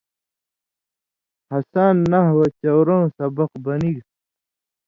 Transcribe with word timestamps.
ہسان 1.51 1.95
نحو 2.11 2.41
چَورُوں 2.59 3.03
سبق 3.17 3.51
بنِگ 3.63 3.97